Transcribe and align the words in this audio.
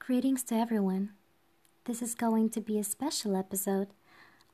Greetings 0.00 0.42
to 0.44 0.56
everyone. 0.56 1.10
This 1.84 2.02
is 2.02 2.14
going 2.16 2.48
to 2.50 2.60
be 2.60 2.78
a 2.78 2.84
special 2.84 3.36
episode. 3.36 3.88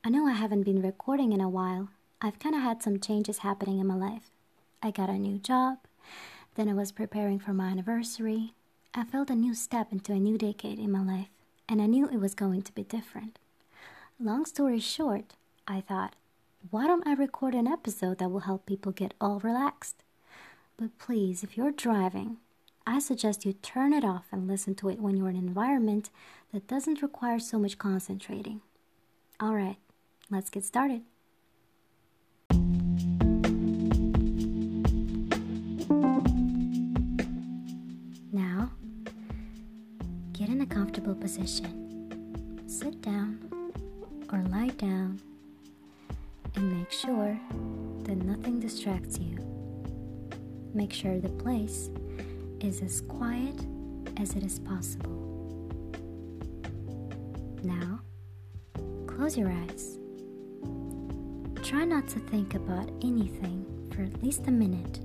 I 0.03 0.09
know 0.09 0.27
I 0.27 0.33
haven't 0.33 0.63
been 0.63 0.81
recording 0.81 1.31
in 1.31 1.41
a 1.41 1.49
while. 1.49 1.89
I've 2.21 2.37
kind 2.37 2.53
of 2.53 2.61
had 2.61 2.83
some 2.83 2.99
changes 2.99 3.39
happening 3.39 3.79
in 3.79 3.87
my 3.87 3.95
life. 3.95 4.29
I 4.83 4.91
got 4.91 5.09
a 5.09 5.13
new 5.13 5.39
job, 5.39 5.77
then 6.55 6.69
I 6.69 6.73
was 6.73 6.91
preparing 6.91 7.39
for 7.39 7.53
my 7.53 7.69
anniversary. 7.69 8.53
I 8.93 9.05
felt 9.05 9.31
a 9.31 9.35
new 9.35 9.55
step 9.55 9.91
into 9.91 10.11
a 10.11 10.19
new 10.19 10.37
decade 10.37 10.77
in 10.77 10.91
my 10.91 11.01
life, 11.01 11.29
and 11.67 11.81
I 11.81 11.87
knew 11.87 12.07
it 12.07 12.19
was 12.19 12.35
going 12.35 12.61
to 12.63 12.73
be 12.73 12.83
different. 12.83 13.39
Long 14.19 14.45
story 14.45 14.81
short, 14.81 15.33
I 15.67 15.81
thought, 15.81 16.15
why 16.69 16.85
don't 16.85 17.07
I 17.07 17.13
record 17.13 17.55
an 17.55 17.67
episode 17.67 18.19
that 18.19 18.29
will 18.29 18.41
help 18.41 18.65
people 18.65 18.91
get 18.91 19.13
all 19.19 19.39
relaxed? 19.39 20.03
But 20.77 20.99
please, 20.99 21.41
if 21.41 21.57
you're 21.57 21.71
driving, 21.71 22.37
I 22.89 22.99
suggest 22.99 23.45
you 23.45 23.51
turn 23.51 23.91
it 23.91 24.05
off 24.05 24.27
and 24.31 24.47
listen 24.47 24.73
to 24.75 24.87
it 24.87 25.01
when 25.01 25.17
you're 25.17 25.27
in 25.27 25.35
an 25.35 25.45
environment 25.45 26.09
that 26.53 26.69
doesn't 26.69 27.01
require 27.01 27.37
so 27.37 27.59
much 27.59 27.77
concentrating. 27.77 28.61
Alright, 29.43 29.75
let's 30.31 30.49
get 30.49 30.63
started. 30.63 31.01
Now, 38.31 38.71
get 40.31 40.47
in 40.47 40.61
a 40.61 40.65
comfortable 40.65 41.13
position. 41.13 42.63
Sit 42.67 43.01
down 43.01 43.73
or 44.31 44.39
lie 44.43 44.69
down 44.77 45.19
and 46.55 46.79
make 46.79 46.91
sure 46.93 47.37
that 48.03 48.15
nothing 48.15 48.61
distracts 48.61 49.19
you. 49.19 49.37
Make 50.73 50.93
sure 50.93 51.19
the 51.19 51.27
place 51.27 51.89
is 52.61 52.81
as 52.81 53.01
quiet 53.01 53.65
as 54.17 54.35
it 54.35 54.43
is 54.43 54.59
possible. 54.59 55.27
Now, 57.63 57.99
close 59.05 59.37
your 59.37 59.49
eyes. 59.49 59.99
Try 61.63 61.85
not 61.85 62.07
to 62.09 62.19
think 62.19 62.55
about 62.55 62.89
anything 63.01 63.65
for 63.93 64.01
at 64.01 64.23
least 64.23 64.47
a 64.47 64.51
minute 64.51 64.99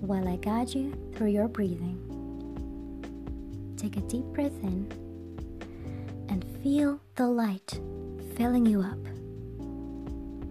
while 0.00 0.28
I 0.28 0.36
guide 0.36 0.74
you 0.74 0.92
through 1.14 1.28
your 1.28 1.48
breathing. 1.48 1.98
Take 3.76 3.96
a 3.96 4.00
deep 4.00 4.24
breath 4.26 4.62
in 4.62 4.86
and 6.28 6.44
feel 6.62 7.00
the 7.14 7.26
light 7.26 7.80
filling 8.36 8.66
you 8.66 8.80
up. 8.80 8.98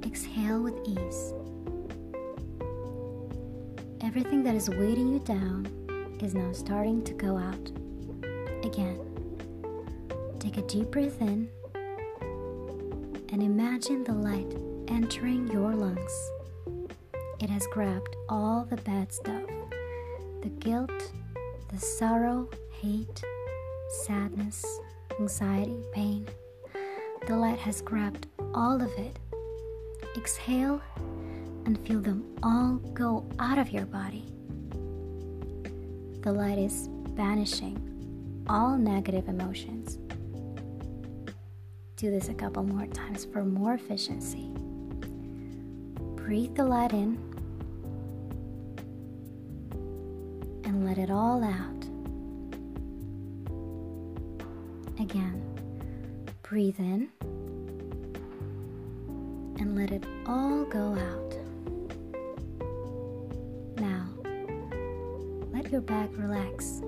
Exhale 0.05 0.61
with 0.61 0.75
ease. 0.87 1.33
Everything 4.01 4.43
that 4.43 4.55
is 4.55 4.69
weighting 4.69 5.07
you 5.07 5.19
down 5.19 5.67
is 6.23 6.33
now 6.33 6.53
starting 6.53 7.03
to 7.03 7.13
go 7.13 7.37
out. 7.37 7.71
Again, 8.63 8.97
take 10.39 10.57
a 10.57 10.61
deep 10.61 10.89
breath 10.89 11.19
in 11.19 11.49
and 13.29 13.43
imagine 13.43 14.05
the 14.05 14.13
light 14.13 14.47
entering 14.87 15.49
your 15.49 15.73
lungs. 15.73 16.31
It 17.41 17.49
has 17.49 17.67
grabbed 17.67 18.15
all 18.29 18.65
the 18.69 18.77
bad 18.77 19.11
stuff 19.11 19.43
the 20.41 20.49
guilt, 20.59 21.11
the 21.69 21.79
sorrow, 21.79 22.49
hate, 22.71 23.21
sadness, 24.05 24.65
anxiety, 25.19 25.83
pain. 25.91 26.25
The 27.27 27.35
light 27.35 27.59
has 27.59 27.81
grabbed 27.81 28.27
all 28.53 28.81
of 28.81 28.91
it. 28.97 29.19
Exhale 30.15 30.81
and 31.65 31.77
feel 31.85 31.99
them 31.99 32.23
all 32.43 32.75
go 32.93 33.25
out 33.39 33.57
of 33.57 33.71
your 33.71 33.85
body 33.85 34.32
the 36.23 36.31
light 36.31 36.57
is 36.57 36.87
banishing 37.17 37.77
all 38.47 38.77
negative 38.77 39.27
emotions. 39.27 39.99
Do 41.97 42.11
this 42.11 42.29
a 42.29 42.33
couple 42.33 42.63
more 42.63 42.87
times 42.87 43.25
for 43.25 43.43
more 43.43 43.73
efficiency. 43.73 44.49
Breathe 46.15 46.55
the 46.55 46.63
light 46.63 46.93
in 46.93 47.17
and 50.63 50.85
let 50.85 50.97
it 50.97 51.11
all 51.11 51.43
out. 51.43 51.83
Again, 55.01 55.43
breathe 56.41 56.79
in 56.79 57.09
and 59.59 59.75
let 59.75 59.91
it 59.91 60.05
all 60.25 60.63
go 60.63 60.95
out. 60.95 61.42
Your 65.73 65.81
back 65.81 66.09
relax. 66.17 66.81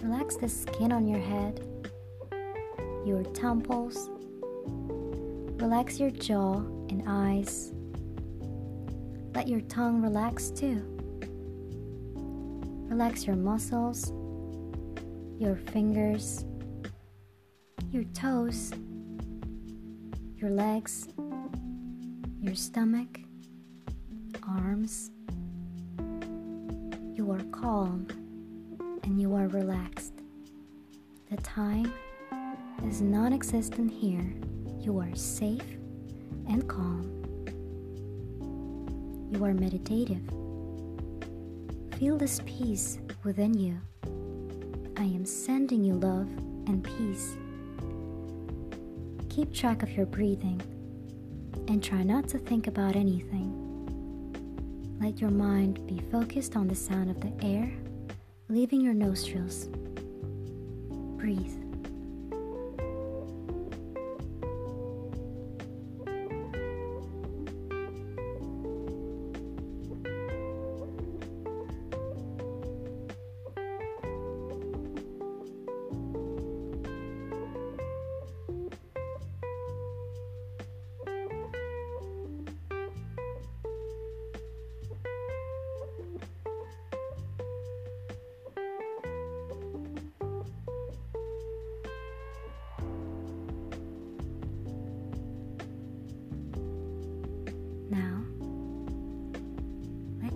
Relax 0.00 0.36
the 0.36 0.48
skin 0.48 0.92
on 0.92 1.08
your 1.08 1.18
head, 1.18 1.58
your 3.04 3.24
temples. 3.34 4.08
Relax 5.60 5.98
your 5.98 6.10
jaw 6.10 6.58
and 6.88 7.02
eyes. 7.04 7.72
Let 9.34 9.48
your 9.48 9.62
tongue 9.62 10.02
relax 10.02 10.50
too. 10.50 10.80
Relax 12.88 13.26
your 13.26 13.34
muscles, 13.34 14.12
your 15.36 15.56
fingers, 15.56 16.44
your 17.90 18.04
toes, 18.14 18.70
your 20.36 20.50
legs, 20.50 21.08
your 22.40 22.54
stomach, 22.54 23.18
arms 24.48 25.10
you 27.20 27.30
are 27.32 27.44
calm 27.52 28.06
and 29.04 29.20
you 29.20 29.34
are 29.34 29.46
relaxed. 29.48 30.14
The 31.30 31.36
time 31.42 31.92
is 32.88 33.02
non 33.02 33.34
existent 33.34 33.92
here. 33.92 34.32
You 34.80 34.98
are 35.00 35.14
safe 35.14 35.76
and 36.48 36.66
calm. 36.66 37.04
You 39.30 39.44
are 39.44 39.52
meditative. 39.52 40.22
Feel 41.98 42.16
this 42.16 42.40
peace 42.46 42.98
within 43.22 43.52
you. 43.52 43.78
I 44.96 45.04
am 45.04 45.26
sending 45.26 45.84
you 45.84 45.96
love 45.96 46.30
and 46.68 46.82
peace. 46.82 47.36
Keep 49.28 49.52
track 49.52 49.82
of 49.82 49.90
your 49.90 50.06
breathing 50.06 50.62
and 51.68 51.84
try 51.84 52.02
not 52.02 52.28
to 52.28 52.38
think 52.38 52.66
about 52.66 52.96
anything. 52.96 53.69
Let 55.00 55.18
your 55.18 55.30
mind 55.30 55.86
be 55.86 55.98
focused 56.12 56.56
on 56.56 56.68
the 56.68 56.74
sound 56.74 57.10
of 57.10 57.20
the 57.20 57.32
air 57.42 57.72
leaving 58.50 58.80
your 58.80 58.94
nostrils. 58.94 59.68
Breathe. 61.16 61.59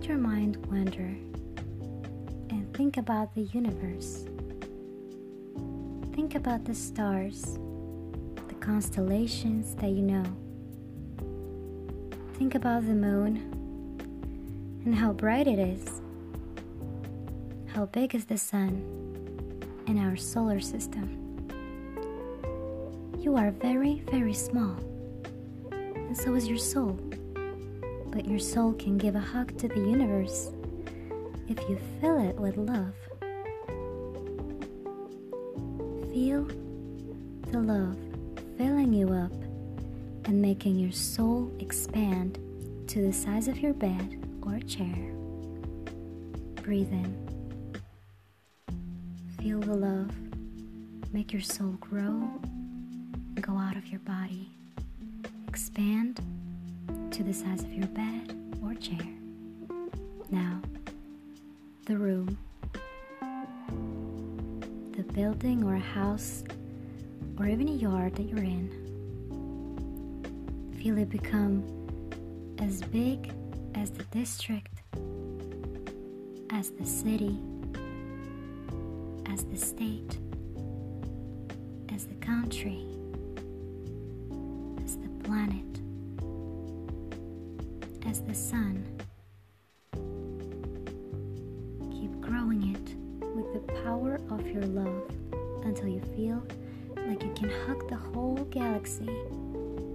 Your 0.07 0.17
mind 0.17 0.55
wander 0.67 1.17
and 2.49 2.73
think 2.73 2.97
about 2.97 3.33
the 3.33 3.41
universe. 3.41 4.25
Think 6.13 6.35
about 6.35 6.63
the 6.63 6.75
stars, 6.75 7.57
the 8.47 8.53
constellations 8.59 9.75
that 9.75 9.89
you 9.89 10.03
know. 10.03 10.23
Think 12.35 12.55
about 12.55 12.85
the 12.85 12.93
moon 12.93 13.37
and 14.85 14.93
how 14.93 15.11
bright 15.11 15.47
it 15.47 15.57
is. 15.57 16.01
How 17.73 17.87
big 17.87 18.13
is 18.13 18.25
the 18.25 18.37
sun 18.37 18.83
in 19.87 19.97
our 19.97 20.15
solar 20.15 20.59
system? 20.59 21.09
You 23.19 23.35
are 23.35 23.51
very, 23.51 24.03
very 24.11 24.33
small, 24.33 24.77
and 25.71 26.15
so 26.15 26.35
is 26.35 26.47
your 26.47 26.59
soul 26.59 26.99
but 28.15 28.25
your 28.25 28.39
soul 28.39 28.71
can 28.73 28.97
give 28.97 29.13
a 29.17 29.19
hug 29.19 29.57
to 29.57 29.67
the 29.67 29.75
universe 29.75 30.49
if 31.49 31.59
you 31.67 31.77
fill 31.99 32.17
it 32.17 32.33
with 32.37 32.55
love. 32.55 32.93
Feel 36.13 36.47
the 37.51 37.59
love 37.59 37.97
filling 38.57 38.93
you 38.93 39.09
up 39.09 39.33
and 40.29 40.41
making 40.41 40.79
your 40.79 40.93
soul 40.93 41.51
expand 41.59 42.39
to 42.87 43.01
the 43.01 43.11
size 43.11 43.49
of 43.49 43.59
your 43.59 43.73
bed 43.73 44.25
or 44.43 44.59
chair. 44.59 45.11
Breathe 46.63 46.93
in 46.93 47.13
Feel 49.41 49.59
the 49.59 49.75
love. 49.75 50.11
Make 51.11 51.33
your 51.33 51.41
soul 51.41 51.75
grow. 51.81 52.31
Go 53.41 53.57
out 53.57 53.75
of 53.75 53.87
your 53.87 53.99
body. 53.99 54.49
Expand 55.49 56.21
to 57.15 57.23
the 57.23 57.33
size 57.33 57.63
of 57.63 57.71
your 57.71 57.87
bed 57.87 58.35
or 58.61 58.73
chair. 58.73 59.07
Now, 60.29 60.61
the 61.85 61.97
room, 61.97 62.37
the 64.91 65.03
building 65.13 65.63
or 65.63 65.75
a 65.75 65.79
house, 65.79 66.43
or 67.39 67.45
even 67.45 67.69
a 67.69 67.71
yard 67.71 68.15
that 68.15 68.23
you're 68.23 68.43
in. 68.43 68.69
Feel 70.77 70.97
it 70.97 71.09
become 71.09 71.63
as 72.59 72.81
big 72.81 73.31
as 73.75 73.91
the 73.91 74.03
district, 74.05 74.81
as 76.49 76.71
the 76.71 76.85
city, 76.85 77.39
as 79.27 79.45
the 79.45 79.55
state, 79.55 80.17
as 81.93 82.07
the 82.07 82.15
country, 82.15 82.85
as 84.83 84.97
the 84.97 85.07
planet, 85.23 85.74
as 88.15 88.21
the 88.21 88.33
sun. 88.33 88.85
Keep 91.91 92.21
growing 92.21 92.73
it 92.73 92.95
with 93.35 93.51
the 93.51 93.73
power 93.83 94.21
of 94.29 94.47
your 94.47 94.63
love 94.63 95.09
until 95.65 95.89
you 95.89 95.99
feel 96.15 96.41
like 97.07 97.21
you 97.23 97.33
can 97.33 97.49
hug 97.67 97.89
the 97.89 97.95
whole 97.95 98.37
galaxy 98.51 99.09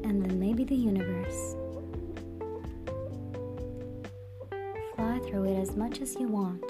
and 0.05 0.22
then 0.22 0.38
maybe 0.38 0.64
the 0.64 0.75
universe. 0.75 1.56
Fly 4.96 5.19
through 5.20 5.44
it 5.44 5.58
as 5.58 5.75
much 5.75 6.02
as 6.02 6.14
you 6.16 6.28
want 6.28 6.64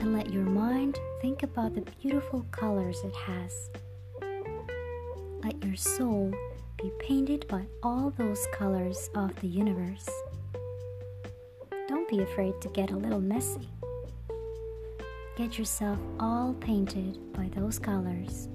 and 0.00 0.14
let 0.14 0.32
your 0.32 0.44
mind 0.44 0.98
think 1.20 1.42
about 1.42 1.74
the 1.74 1.82
beautiful 2.00 2.46
colors 2.50 3.02
it 3.04 3.14
has. 3.14 3.68
Let 5.44 5.62
your 5.62 5.76
soul 5.76 6.32
be 6.80 6.90
painted 6.98 7.46
by 7.46 7.66
all 7.82 8.10
those 8.16 8.46
colors 8.54 9.10
of 9.14 9.38
the 9.40 9.48
universe. 9.48 10.08
Be 12.10 12.22
afraid 12.22 12.60
to 12.60 12.68
get 12.70 12.90
a 12.90 12.96
little 12.96 13.20
messy. 13.20 13.68
Get 15.36 15.56
yourself 15.56 15.96
all 16.18 16.54
painted 16.54 17.32
by 17.32 17.48
those 17.54 17.78
colors. 17.78 18.48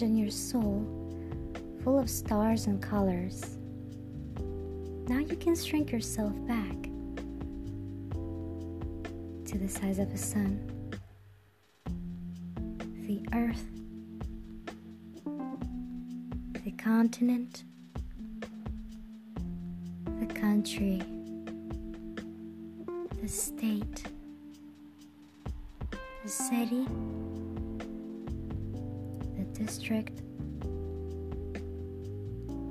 Imagine 0.00 0.16
your 0.16 0.30
soul 0.30 0.86
full 1.82 1.98
of 1.98 2.08
stars 2.08 2.68
and 2.68 2.80
colors. 2.80 3.58
Now 5.08 5.18
you 5.18 5.34
can 5.34 5.56
shrink 5.56 5.90
yourself 5.90 6.32
back 6.46 6.76
to 9.46 9.58
the 9.58 9.66
size 9.66 9.98
of 9.98 10.08
a 10.12 10.16
sun, 10.16 10.60
the 13.08 13.26
earth, 13.34 13.66
the 16.64 16.70
continent, 16.72 17.64
the 20.20 20.26
country, 20.26 21.02
the 23.20 23.28
state, 23.28 24.04
the 26.22 26.28
city 26.28 26.86
district, 29.68 30.22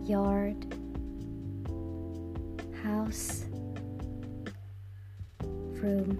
yard, 0.03 0.65
house, 2.83 3.45
room. 5.43 6.17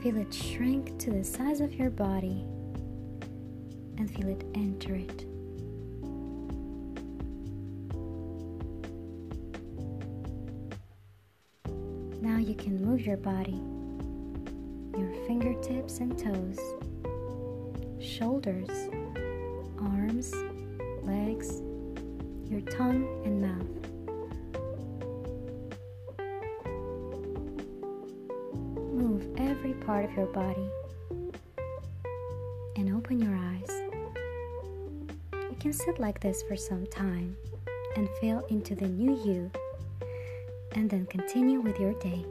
Feel 0.00 0.18
it 0.18 0.32
shrink 0.32 0.96
to 1.00 1.10
the 1.10 1.24
size 1.24 1.60
of 1.60 1.74
your 1.74 1.90
body 1.90 2.44
and 3.98 4.08
feel 4.08 4.28
it 4.28 4.44
enter 4.54 4.94
it. 4.94 5.26
Now 12.22 12.38
you 12.38 12.54
can 12.54 12.80
move 12.84 13.04
your 13.04 13.16
body, 13.16 13.60
your 14.96 15.12
fingertips 15.26 15.98
and 15.98 16.16
toes 16.16 16.60
shoulders, 18.12 18.68
arms, 19.80 20.34
legs, 21.02 21.62
your 22.46 22.60
tongue 22.60 23.06
and 23.24 23.40
mouth. 23.40 23.72
Move 28.92 29.26
every 29.38 29.72
part 29.72 30.04
of 30.04 30.12
your 30.12 30.26
body 30.26 30.68
and 32.76 32.94
open 32.94 33.18
your 33.18 33.34
eyes. 33.34 33.70
You 35.32 35.56
can 35.58 35.72
sit 35.72 35.98
like 35.98 36.20
this 36.20 36.42
for 36.42 36.56
some 36.56 36.86
time 36.88 37.34
and 37.96 38.10
feel 38.20 38.44
into 38.50 38.74
the 38.74 38.88
new 38.88 39.16
you, 39.24 39.50
and 40.72 40.90
then 40.90 41.06
continue 41.06 41.62
with 41.62 41.80
your 41.80 41.94
day. 41.94 42.26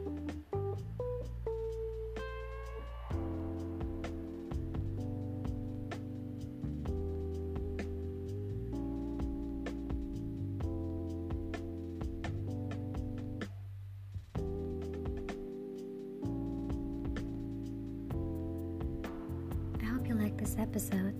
This 20.42 20.56
episode, 20.58 21.14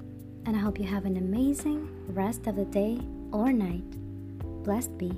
and 0.47 0.57
I 0.57 0.59
hope 0.59 0.81
you 0.81 0.87
have 0.87 1.05
an 1.05 1.17
amazing 1.17 1.89
rest 2.09 2.49
of 2.49 2.57
the 2.57 2.65
day 2.65 2.99
or 3.31 3.53
night. 3.53 3.89
Blessed 4.65 4.99
be. 4.99 5.13